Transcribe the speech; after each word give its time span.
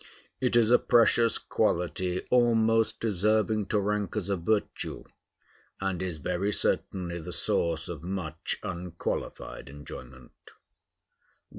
It 0.39 0.55
is 0.55 0.71
a 0.71 0.79
precious 0.79 1.37
quality, 1.37 2.21
almost 2.31 2.99
deserving 2.99 3.67
to 3.67 3.79
rank 3.79 4.15
as 4.17 4.29
a 4.31 4.35
virtue, 4.35 5.03
and 5.79 6.01
is 6.01 6.17
very 6.17 6.51
certainly 6.51 7.19
the 7.21 7.31
source 7.31 7.87
of 7.87 8.01
much 8.03 8.57
unqualified 8.63 9.69
enjoyment. 9.69 10.31